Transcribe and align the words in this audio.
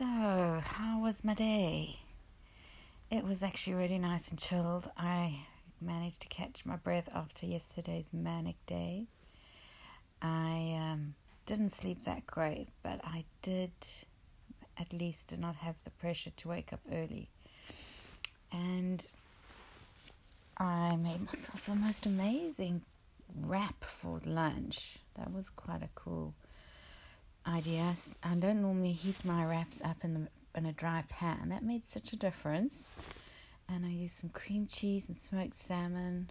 So, 0.00 0.06
how 0.06 0.98
was 1.02 1.24
my 1.24 1.34
day? 1.34 1.98
It 3.10 3.22
was 3.22 3.42
actually 3.42 3.74
really 3.74 3.98
nice 3.98 4.30
and 4.30 4.38
chilled. 4.38 4.90
I 4.96 5.40
managed 5.78 6.22
to 6.22 6.28
catch 6.28 6.64
my 6.64 6.76
breath 6.76 7.10
after 7.14 7.44
yesterday's 7.44 8.10
manic 8.10 8.56
day. 8.64 9.08
I 10.22 10.78
um, 10.80 11.14
didn't 11.44 11.68
sleep 11.68 12.06
that 12.06 12.26
great, 12.26 12.68
but 12.82 13.02
I 13.04 13.26
did 13.42 13.72
at 14.78 14.90
least 14.94 15.28
did 15.28 15.38
not 15.38 15.56
have 15.56 15.74
the 15.84 15.90
pressure 15.90 16.30
to 16.30 16.48
wake 16.48 16.72
up 16.72 16.80
early. 16.90 17.28
And 18.52 19.06
I 20.56 20.96
made 20.96 21.26
myself 21.26 21.66
the 21.66 21.74
most 21.74 22.06
amazing 22.06 22.80
wrap 23.38 23.84
for 23.84 24.18
lunch. 24.24 24.96
That 25.18 25.30
was 25.30 25.50
quite 25.50 25.82
a 25.82 25.90
cool 25.94 26.32
idea. 27.46 27.94
I 28.22 28.34
don't 28.34 28.62
normally 28.62 28.92
heat 28.92 29.24
my 29.24 29.44
wraps 29.44 29.82
up 29.84 30.04
in 30.04 30.14
the 30.14 30.28
in 30.54 30.66
a 30.66 30.72
dry 30.72 31.04
pan. 31.08 31.48
That 31.48 31.62
made 31.62 31.84
such 31.84 32.12
a 32.12 32.16
difference. 32.16 32.90
And 33.68 33.86
I 33.86 33.90
used 33.90 34.16
some 34.16 34.30
cream 34.30 34.66
cheese 34.66 35.08
and 35.08 35.16
smoked 35.16 35.54
salmon, 35.54 36.30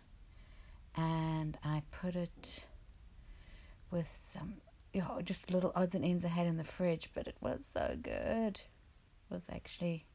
and 0.95 1.57
I 1.63 1.83
put 1.89 2.15
it 2.15 2.67
with 3.91 4.11
some 4.13 4.55
you 4.93 5.01
know, 5.01 5.21
just 5.23 5.51
little 5.51 5.71
odds 5.75 5.95
and 5.95 6.03
ends 6.03 6.25
I 6.25 6.29
had 6.29 6.47
in 6.47 6.57
the 6.57 6.63
fridge, 6.63 7.09
but 7.13 7.27
it 7.27 7.37
was 7.41 7.65
so 7.65 7.95
good. 8.01 8.61
It 8.61 9.33
was 9.33 9.47
actually 9.51 10.05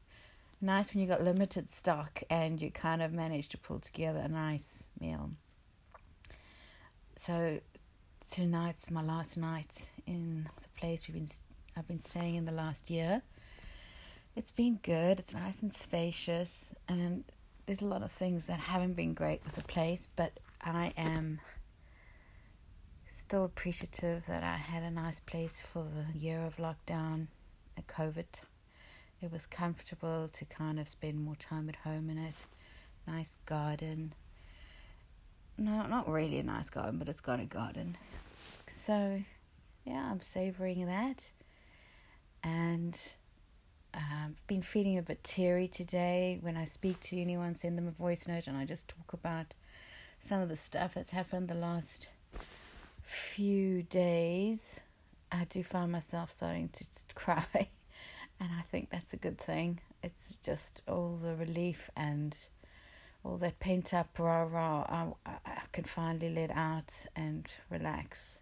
nice 0.61 0.93
when 0.93 1.01
you 1.01 1.07
got 1.07 1.23
limited 1.23 1.69
stock 1.69 2.23
and 2.29 2.61
you 2.61 2.71
kind 2.71 3.01
of 3.01 3.13
managed 3.13 3.51
to 3.51 3.57
pull 3.57 3.79
together 3.79 4.19
a 4.19 4.27
nice 4.27 4.87
meal. 4.99 5.31
So 7.15 7.61
tonight's 8.19 8.89
my 8.91 9.01
last 9.01 9.37
night 9.37 9.91
in 10.05 10.47
the 10.61 10.69
place 10.79 11.07
we've 11.07 11.15
been 11.15 11.29
I've 11.77 11.87
been 11.87 11.99
staying 11.99 12.35
in 12.35 12.45
the 12.45 12.53
last 12.53 12.89
year. 12.89 13.21
It's 14.35 14.51
been 14.51 14.79
good. 14.81 15.19
It's 15.19 15.33
nice 15.33 15.61
and 15.61 15.71
spacious, 15.71 16.69
and 16.87 17.25
there's 17.65 17.81
a 17.81 17.85
lot 17.85 18.01
of 18.01 18.11
things 18.11 18.47
that 18.47 18.59
haven't 18.59 18.93
been 18.93 19.13
great 19.13 19.43
with 19.43 19.55
the 19.55 19.63
place, 19.63 20.07
but 20.15 20.31
I 20.61 20.93
am 20.97 21.41
still 23.05 23.45
appreciative 23.45 24.25
that 24.27 24.43
I 24.43 24.55
had 24.55 24.83
a 24.83 24.91
nice 24.91 25.19
place 25.19 25.61
for 25.61 25.83
the 25.83 26.17
year 26.17 26.45
of 26.45 26.57
lockdown 26.57 27.27
and 27.75 27.87
COVID. 27.87 28.41
It 29.21 29.31
was 29.31 29.47
comfortable 29.47 30.27
to 30.29 30.45
kind 30.45 30.79
of 30.79 30.87
spend 30.87 31.19
more 31.19 31.35
time 31.35 31.67
at 31.69 31.75
home 31.77 32.09
in 32.09 32.17
it. 32.17 32.45
Nice 33.07 33.37
garden. 33.45 34.13
No, 35.57 35.85
not 35.87 36.09
really 36.09 36.39
a 36.39 36.43
nice 36.43 36.69
garden, 36.69 36.99
but 36.99 37.07
it's 37.07 37.21
got 37.21 37.39
a 37.39 37.45
garden. 37.45 37.97
So, 38.67 39.21
yeah, 39.85 40.09
I'm 40.11 40.21
savoring 40.21 40.85
that. 40.85 41.31
And 42.43 42.99
I've 43.93 44.27
um, 44.27 44.35
been 44.47 44.61
feeling 44.61 44.97
a 44.97 45.01
bit 45.01 45.23
teary 45.23 45.67
today. 45.67 46.39
When 46.41 46.57
I 46.57 46.65
speak 46.65 46.99
to 47.01 47.19
anyone, 47.19 47.55
send 47.55 47.77
them 47.77 47.87
a 47.87 47.91
voice 47.91 48.27
note, 48.27 48.47
and 48.47 48.57
I 48.57 48.65
just 48.65 48.89
talk 48.89 49.13
about 49.13 49.53
some 50.19 50.41
of 50.41 50.49
the 50.49 50.57
stuff 50.57 50.95
that's 50.95 51.11
happened 51.11 51.47
the 51.47 51.55
last 51.55 52.09
few 53.05 53.83
days, 53.83 54.81
I 55.31 55.45
do 55.45 55.63
find 55.63 55.91
myself 55.91 56.31
starting 56.31 56.69
to 56.69 56.85
cry, 57.15 57.45
and 57.53 58.49
I 58.57 58.61
think 58.71 58.89
that's 58.89 59.13
a 59.13 59.17
good 59.17 59.37
thing. 59.37 59.79
It's 60.03 60.37
just 60.43 60.81
all 60.87 61.15
the 61.15 61.35
relief 61.35 61.89
and 61.95 62.37
all 63.25 63.37
that 63.37 63.59
pent 63.59 63.93
up 63.93 64.19
rah 64.19 64.43
rah. 64.43 64.85
I, 65.25 65.31
I 65.45 65.61
can 65.71 65.83
finally 65.83 66.29
let 66.29 66.51
out 66.51 67.05
and 67.15 67.45
relax. 67.69 68.41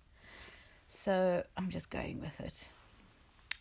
So 0.90 1.44
I'm 1.58 1.70
just 1.70 1.90
going 1.90 2.20
with 2.20 2.40
it. 2.42 2.70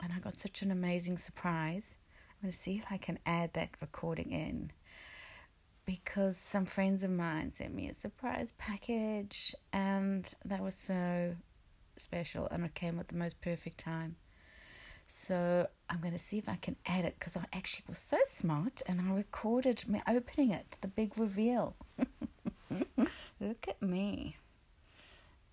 And 0.02 0.12
I 0.12 0.18
got 0.18 0.34
such 0.34 0.62
an 0.62 0.72
amazing 0.72 1.16
surprise. 1.16 1.96
I'm 2.30 2.48
going 2.48 2.52
to 2.52 2.58
see 2.58 2.76
if 2.76 2.84
I 2.90 2.96
can 2.96 3.18
add 3.24 3.52
that 3.54 3.70
recording 3.80 4.32
in 4.32 4.72
because 5.84 6.36
some 6.36 6.64
friends 6.64 7.04
of 7.04 7.10
mine 7.10 7.50
sent 7.50 7.74
me 7.74 7.88
a 7.88 7.94
surprise 7.94 8.52
package 8.58 9.54
and 9.72 10.28
that 10.44 10.60
was 10.60 10.74
so 10.74 11.34
special 11.96 12.48
and 12.50 12.64
it 12.64 12.74
came 12.74 12.98
at 12.98 13.08
the 13.08 13.16
most 13.16 13.40
perfect 13.40 13.78
time. 13.78 14.16
So 15.14 15.66
I'm 15.90 16.00
going 16.00 16.14
to 16.14 16.18
see 16.18 16.38
if 16.38 16.48
I 16.48 16.56
can 16.56 16.74
add 16.86 17.04
it 17.04 17.16
because 17.18 17.36
I 17.36 17.44
actually 17.52 17.84
was 17.86 17.98
so 17.98 18.16
smart 18.24 18.80
and 18.86 18.98
I 18.98 19.12
recorded 19.12 19.86
me 19.86 20.00
opening 20.08 20.52
it, 20.52 20.78
the 20.80 20.88
big 20.88 21.18
reveal. 21.18 21.76
Look 23.38 23.68
at 23.68 23.82
me. 23.82 24.36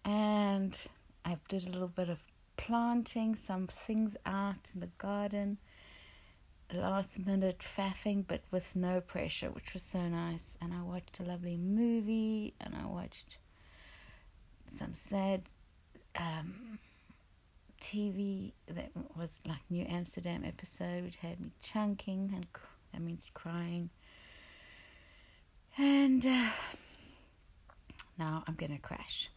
And 0.06 0.78
I 1.26 1.36
did 1.50 1.68
a 1.68 1.72
little 1.72 1.90
bit 1.90 2.08
of 2.08 2.20
planting 2.56 3.36
some 3.36 3.68
things 3.68 4.16
out 4.26 4.72
in 4.74 4.80
the 4.80 4.92
garden 4.98 5.58
last 6.74 7.20
minute 7.20 7.60
faffing 7.60 8.24
but 8.26 8.44
with 8.52 8.78
no 8.78 9.02
pressure, 9.02 9.52
which 9.52 9.74
was 9.74 9.84
so 9.84 10.08
nice. 10.08 10.58
And 10.62 10.74
I 10.74 10.84
watched 10.84 11.20
a 11.20 11.24
lovely 11.24 11.58
movie 11.58 12.54
and 12.62 12.76
I 12.82 12.86
watched 12.86 13.40
some 14.68 14.94
sad 14.94 15.42
um, 16.18 16.80
TV 17.80 18.54
that 18.68 18.92
was 19.16 19.42
like 19.46 19.60
New 19.70 19.86
Amsterdam 19.88 20.44
episode, 20.46 21.04
which 21.04 21.18
had 21.18 21.40
me 21.40 21.52
chunking 21.62 22.32
and 22.34 22.48
that 22.94 23.02
means 23.02 23.28
crying. 23.34 23.90
And 25.78 26.26
uh, 26.26 26.50
now 28.18 28.44
I'm 28.48 28.56
gonna 28.56 28.80
crash. 28.80 29.30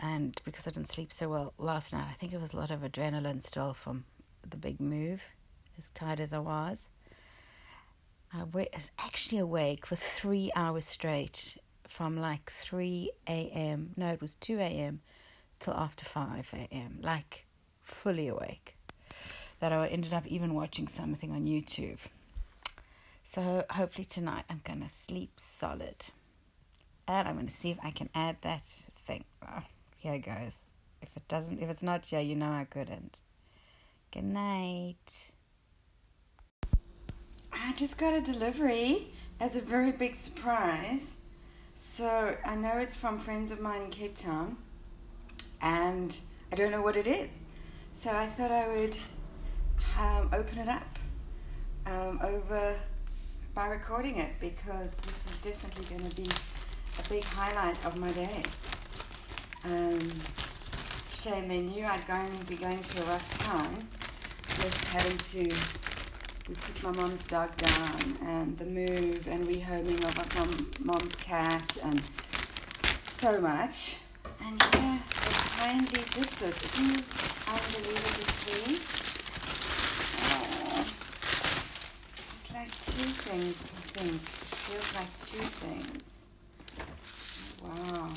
and 0.00 0.40
because 0.44 0.66
I 0.66 0.70
didn't 0.70 0.88
sleep 0.88 1.12
so 1.12 1.28
well 1.28 1.52
last 1.58 1.92
night, 1.92 2.06
I 2.08 2.14
think 2.14 2.32
it 2.32 2.40
was 2.40 2.52
a 2.52 2.56
lot 2.56 2.70
of 2.70 2.80
adrenaline 2.80 3.42
still 3.42 3.74
from 3.74 4.04
the 4.48 4.56
big 4.56 4.80
move 4.80 5.22
as 5.76 5.90
tired 5.90 6.20
as 6.20 6.32
I 6.32 6.38
was. 6.38 6.88
I 8.32 8.44
was 8.44 8.90
actually 8.98 9.38
awake 9.38 9.84
for 9.84 9.96
three 9.96 10.50
hours 10.56 10.86
straight 10.86 11.58
from 11.86 12.16
like 12.16 12.50
3 12.50 13.10
a.m. 13.28 13.90
No, 13.96 14.08
it 14.08 14.20
was 14.22 14.34
2 14.36 14.58
a.m. 14.58 15.00
till 15.62 15.74
after 15.74 16.04
5 16.04 16.50
a.m. 16.54 16.98
Like 17.02 17.46
fully 17.80 18.28
awake. 18.28 18.76
That 19.60 19.72
I 19.72 19.86
ended 19.86 20.12
up 20.12 20.26
even 20.26 20.54
watching 20.54 20.88
something 20.88 21.30
on 21.30 21.46
YouTube. 21.46 22.00
So 23.24 23.64
hopefully 23.70 24.04
tonight 24.04 24.44
I'm 24.50 24.60
going 24.64 24.82
to 24.82 24.88
sleep 24.88 25.32
solid. 25.36 26.06
And 27.06 27.28
I'm 27.28 27.34
going 27.34 27.46
to 27.46 27.52
see 27.52 27.70
if 27.70 27.78
I 27.82 27.92
can 27.92 28.08
add 28.14 28.36
that 28.42 28.64
thing. 28.64 29.24
Oh, 29.42 29.62
here 29.96 30.14
it 30.14 30.26
goes. 30.26 30.72
If 31.00 31.16
it 31.16 31.26
doesn't, 31.28 31.60
if 31.60 31.70
it's 31.70 31.82
not 31.82 32.06
here, 32.06 32.20
you 32.20 32.34
know 32.34 32.50
I 32.50 32.64
couldn't. 32.64 33.20
Good 34.10 34.24
night. 34.24 35.32
I 37.52 37.72
just 37.76 37.98
got 37.98 38.14
a 38.14 38.20
delivery 38.20 39.12
as 39.40 39.56
a 39.56 39.60
very 39.60 39.92
big 39.92 40.14
surprise. 40.16 41.26
So 41.74 42.36
I 42.44 42.56
know 42.56 42.78
it's 42.78 42.94
from 42.94 43.18
friends 43.18 43.50
of 43.50 43.60
mine 43.60 43.82
in 43.82 43.90
Cape 43.90 44.14
Town, 44.14 44.56
and 45.62 46.18
I 46.50 46.56
don't 46.56 46.70
know 46.70 46.82
what 46.82 46.96
it 46.96 47.06
is. 47.06 47.46
So 47.94 48.10
I 48.10 48.26
thought 48.26 48.50
I 48.50 48.68
would 48.68 48.98
um, 49.98 50.28
open 50.32 50.58
it 50.58 50.68
up 50.68 50.98
um, 51.86 52.20
over 52.22 52.76
by 53.54 53.66
recording 53.68 54.16
it 54.16 54.30
because 54.40 54.96
this 54.96 55.24
is 55.26 55.38
definitely 55.38 55.84
going 55.96 56.08
to 56.08 56.16
be 56.16 56.28
a 56.98 57.08
big 57.08 57.24
highlight 57.24 57.82
of 57.84 57.98
my 57.98 58.10
day. 58.12 58.42
Um, 59.64 60.12
shame 61.12 61.48
they 61.48 61.60
knew 61.60 61.84
I'd 61.84 62.06
going 62.06 62.36
be 62.48 62.56
going 62.56 62.78
through 62.78 63.04
a 63.04 63.08
rough 63.08 63.38
time 63.38 63.88
with 64.58 64.84
having 64.88 65.16
to 65.16 65.56
we 66.48 66.56
put 66.56 66.82
my 66.82 67.02
mom's 67.02 67.24
dog 67.26 67.56
down 67.56 68.18
and 68.26 68.58
the 68.58 68.64
move 68.64 69.28
and 69.28 69.46
rehoming 69.46 70.04
of 70.04 70.16
my 70.16 70.92
mom's 70.92 71.14
cat 71.14 71.76
and 71.84 72.02
so 73.12 73.40
much. 73.40 73.96
And 74.44 74.58
they 74.58 74.98
kindly 75.56 76.02
did 76.14 76.28
this. 76.40 76.56
Isn't 76.64 76.96
this 76.96 77.10
unbelievably 77.48 78.26
sweet? 78.42 78.82
Oh, 80.18 80.84
it's 82.36 82.50
like 82.52 82.70
two 82.70 83.10
things, 83.22 83.56
I 83.70 83.82
think. 83.98 84.20
Feels 84.20 84.90
like 84.94 85.12
two 85.18 85.46
things. 85.62 86.08
Wow. 87.62 88.08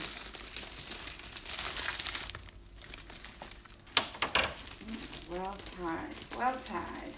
Mm, 4.88 5.04
well 5.32 5.56
tied. 5.78 6.16
Well 6.38 6.58
tied. 6.66 7.16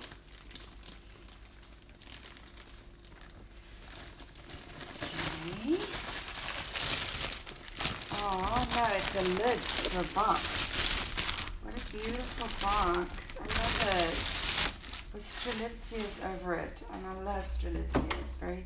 Oh 8.30 8.68
no, 8.76 8.84
it's 8.94 9.16
a 9.16 9.22
lid 9.42 9.58
for 9.58 10.02
a 10.02 10.14
box. 10.14 11.46
What 11.64 11.74
a 11.74 11.92
beautiful 11.96 12.50
box. 12.62 13.38
I 13.40 13.44
love 13.44 13.80
it. 14.04 14.16
With 15.14 15.24
strelitzias 15.24 16.26
over 16.36 16.56
it. 16.56 16.84
And 16.92 17.06
I 17.08 17.24
love 17.24 17.46
strelitzias. 17.46 18.40
Very 18.40 18.66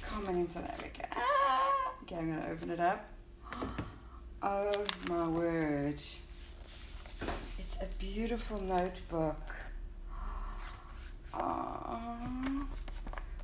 common 0.00 0.38
in 0.38 0.48
South 0.48 0.66
Africa. 0.66 1.06
Ah! 1.14 1.92
Okay, 2.04 2.16
I'm 2.16 2.30
going 2.30 2.42
to 2.42 2.50
open 2.50 2.70
it 2.70 2.80
up. 2.80 3.04
Oh 4.44 4.72
my 5.08 5.28
word. 5.28 5.94
It's 5.94 7.76
a 7.80 7.86
beautiful 7.98 8.60
notebook. 8.60 9.40
Aww. 11.34 12.66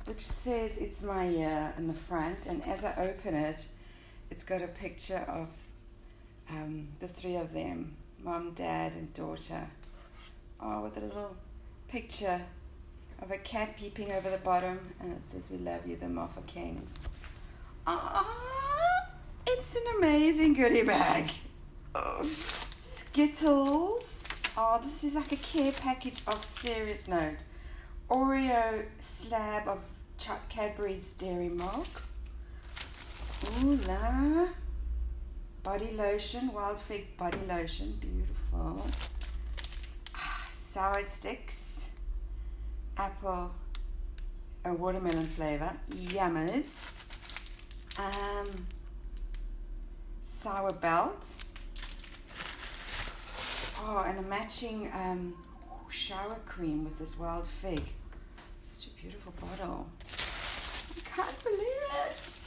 Which 0.05 0.25
says 0.25 0.77
it's 0.77 1.03
my 1.03 1.29
year 1.29 1.73
in 1.77 1.87
the 1.87 1.93
front, 1.93 2.47
and 2.47 2.61
as 2.65 2.83
I 2.83 2.95
open 2.97 3.33
it, 3.33 3.65
it's 4.29 4.43
got 4.43 4.61
a 4.61 4.67
picture 4.67 5.23
of 5.27 5.47
um, 6.49 6.87
the 6.99 7.07
three 7.07 7.35
of 7.35 7.53
them 7.53 7.95
mom, 8.23 8.51
dad, 8.53 8.93
and 8.93 9.13
daughter. 9.13 9.67
Oh, 10.59 10.83
with 10.83 10.97
a 10.97 11.01
little 11.01 11.35
picture 11.87 12.41
of 13.21 13.31
a 13.31 13.37
cat 13.37 13.77
peeping 13.77 14.11
over 14.11 14.29
the 14.29 14.37
bottom, 14.37 14.79
and 14.99 15.13
it 15.13 15.21
says, 15.25 15.47
We 15.49 15.57
love 15.57 15.87
you, 15.87 15.95
the 15.95 16.09
Moffat 16.09 16.45
Kings. 16.47 16.91
Ah, 17.87 19.09
it's 19.47 19.75
an 19.75 19.83
amazing 19.97 20.53
goodie 20.53 20.83
bag. 20.83 21.31
Oh, 21.95 22.29
Skittles. 22.95 24.05
Oh, 24.57 24.79
this 24.83 25.03
is 25.03 25.15
like 25.15 25.31
a 25.31 25.37
care 25.37 25.71
package 25.71 26.21
of 26.27 26.43
serious 26.43 27.07
note. 27.07 27.37
Oreo 28.09 28.83
slab 28.99 29.67
of 29.67 29.79
Cadbury's 30.49 31.13
Dairy 31.13 31.49
Milk. 31.49 32.03
Ooh 33.47 33.79
la. 33.87 34.47
Body 35.63 35.91
lotion, 35.91 36.51
wild 36.53 36.79
fig 36.81 37.15
body 37.17 37.39
lotion, 37.47 37.97
beautiful. 37.99 38.85
Ah, 40.15 40.47
sour 40.71 41.03
sticks, 41.03 41.89
apple, 42.97 43.51
a 44.65 44.73
watermelon 44.73 45.27
flavor, 45.27 45.71
yummers. 45.91 46.65
Um, 47.97 48.47
sour 50.25 50.71
belt. 50.71 51.25
Oh, 53.81 54.03
and 54.05 54.19
a 54.19 54.23
matching 54.23 54.91
um, 54.93 55.33
shower 55.89 56.37
cream 56.45 56.83
with 56.83 56.97
this 56.97 57.17
wild 57.17 57.47
fig. 57.61 57.83
Such 58.61 58.87
a 58.87 59.01
beautiful 59.01 59.33
bottle. 59.39 59.87
I 60.97 61.15
can't 61.15 61.43
believe 61.43 61.61
it. 62.07 62.38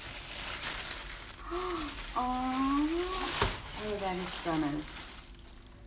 Oh, 2.14 2.88
oh, 3.84 3.96
that 4.00 4.16
is 4.16 4.28
stunners. 4.28 4.84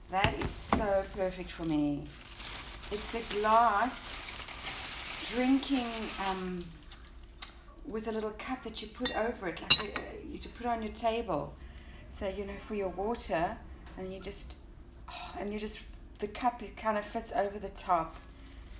That 0.10 0.34
is 0.44 0.50
so 0.50 1.04
perfect 1.16 1.52
for 1.52 1.66
me. 1.66 2.04
It's 2.92 3.14
a 3.14 3.40
glass 3.40 4.26
drinking 5.32 5.86
um, 6.28 6.66
with 7.86 8.08
a 8.08 8.12
little 8.12 8.32
cup 8.32 8.64
that 8.64 8.82
you 8.82 8.88
put 8.88 9.16
over 9.16 9.48
it, 9.48 9.62
like 9.62 10.00
a, 10.00 10.28
you 10.28 10.40
to 10.40 10.50
put 10.50 10.66
on 10.66 10.82
your 10.82 10.94
table. 10.94 11.54
So 12.10 12.28
you 12.28 12.46
know 12.46 12.58
for 12.60 12.76
your 12.76 12.90
water, 12.90 13.56
and 13.98 14.12
you 14.12 14.20
just, 14.20 14.56
oh, 15.12 15.36
and 15.40 15.54
you 15.54 15.60
just 15.60 15.84
the 16.20 16.28
cup 16.28 16.64
it 16.64 16.76
kind 16.76 16.98
of 16.98 17.06
fits 17.06 17.34
over 17.36 17.60
the 17.60 17.70
top. 17.70 18.16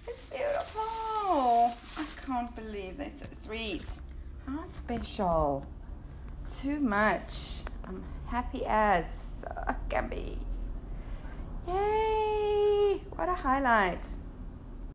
It's 0.08 0.22
beautiful. 0.24 0.82
I 0.82 2.06
can't 2.26 2.56
believe 2.56 2.98
they're 2.98 3.10
so 3.10 3.28
sweet. 3.34 3.86
How 4.48 4.66
special. 4.66 5.66
Too 6.54 6.80
much. 6.80 7.62
I'm 7.86 8.04
happy 8.28 8.66
as 8.66 9.06
uh, 9.46 9.74
can 9.90 10.08
be. 10.10 10.40
Yay! 11.68 13.02
What 13.16 13.30
a 13.30 13.36
highlight. 13.36 14.06